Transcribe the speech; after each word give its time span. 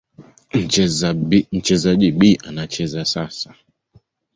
Mchezaji 1.51 2.11
B 2.11 2.37
anacheza 2.47 3.05
sasa. 3.05 3.55